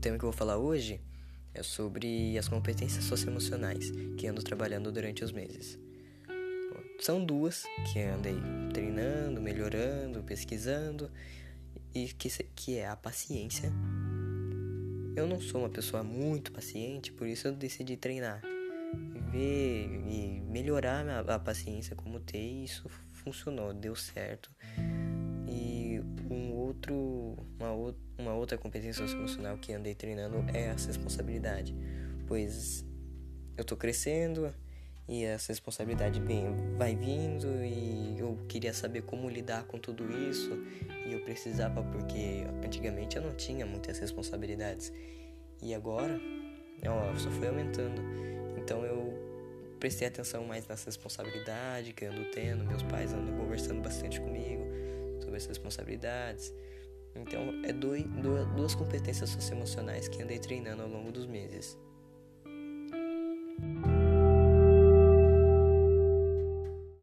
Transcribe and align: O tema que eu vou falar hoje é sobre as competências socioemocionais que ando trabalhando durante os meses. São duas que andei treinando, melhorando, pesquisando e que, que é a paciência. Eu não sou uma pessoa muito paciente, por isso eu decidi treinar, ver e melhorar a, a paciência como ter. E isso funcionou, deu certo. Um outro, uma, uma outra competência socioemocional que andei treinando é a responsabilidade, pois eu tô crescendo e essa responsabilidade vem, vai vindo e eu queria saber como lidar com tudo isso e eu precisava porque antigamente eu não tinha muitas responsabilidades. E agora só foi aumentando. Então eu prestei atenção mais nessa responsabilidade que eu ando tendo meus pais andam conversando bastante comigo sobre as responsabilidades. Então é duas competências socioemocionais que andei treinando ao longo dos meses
O 0.00 0.02
tema 0.02 0.16
que 0.16 0.24
eu 0.24 0.30
vou 0.30 0.38
falar 0.38 0.56
hoje 0.56 0.98
é 1.52 1.62
sobre 1.62 2.38
as 2.38 2.48
competências 2.48 3.04
socioemocionais 3.04 3.90
que 4.16 4.26
ando 4.26 4.42
trabalhando 4.42 4.90
durante 4.90 5.22
os 5.22 5.30
meses. 5.30 5.78
São 7.00 7.22
duas 7.22 7.64
que 7.92 8.00
andei 8.00 8.34
treinando, 8.72 9.42
melhorando, 9.42 10.22
pesquisando 10.22 11.10
e 11.94 12.06
que, 12.14 12.30
que 12.56 12.78
é 12.78 12.88
a 12.88 12.96
paciência. 12.96 13.70
Eu 15.14 15.26
não 15.26 15.38
sou 15.38 15.60
uma 15.60 15.68
pessoa 15.68 16.02
muito 16.02 16.50
paciente, 16.50 17.12
por 17.12 17.26
isso 17.26 17.48
eu 17.48 17.52
decidi 17.52 17.94
treinar, 17.94 18.40
ver 19.30 19.84
e 20.08 20.40
melhorar 20.48 21.06
a, 21.06 21.34
a 21.34 21.38
paciência 21.38 21.94
como 21.94 22.18
ter. 22.20 22.38
E 22.38 22.64
isso 22.64 22.88
funcionou, 23.12 23.74
deu 23.74 23.94
certo. 23.94 24.50
Um 26.30 26.52
outro, 26.52 26.94
uma, 27.58 27.72
uma 28.16 28.34
outra 28.34 28.56
competência 28.56 29.04
socioemocional 29.04 29.58
que 29.58 29.72
andei 29.72 29.94
treinando 29.94 30.44
é 30.54 30.70
a 30.70 30.74
responsabilidade, 30.74 31.74
pois 32.28 32.84
eu 33.56 33.64
tô 33.64 33.76
crescendo 33.76 34.54
e 35.08 35.24
essa 35.24 35.52
responsabilidade 35.52 36.20
vem, 36.20 36.46
vai 36.78 36.94
vindo 36.94 37.48
e 37.64 38.16
eu 38.16 38.38
queria 38.48 38.72
saber 38.72 39.02
como 39.02 39.28
lidar 39.28 39.64
com 39.64 39.76
tudo 39.76 40.08
isso 40.30 40.50
e 41.04 41.12
eu 41.12 41.20
precisava 41.24 41.82
porque 41.82 42.44
antigamente 42.64 43.16
eu 43.16 43.22
não 43.22 43.34
tinha 43.34 43.66
muitas 43.66 43.98
responsabilidades. 43.98 44.92
E 45.60 45.74
agora 45.74 46.18
só 47.18 47.28
foi 47.28 47.48
aumentando. 47.48 48.00
Então 48.56 48.84
eu 48.84 49.12
prestei 49.80 50.06
atenção 50.06 50.44
mais 50.44 50.68
nessa 50.68 50.86
responsabilidade 50.86 51.92
que 51.92 52.04
eu 52.04 52.12
ando 52.12 52.30
tendo 52.30 52.64
meus 52.64 52.84
pais 52.84 53.12
andam 53.12 53.36
conversando 53.36 53.82
bastante 53.82 54.20
comigo 54.20 54.64
sobre 55.40 55.52
as 55.52 55.58
responsabilidades. 55.58 56.52
Então 57.14 57.40
é 57.64 57.72
duas 58.54 58.74
competências 58.74 59.30
socioemocionais 59.30 60.08
que 60.08 60.22
andei 60.22 60.38
treinando 60.38 60.82
ao 60.82 60.88
longo 60.88 61.10
dos 61.10 61.26
meses 61.26 61.78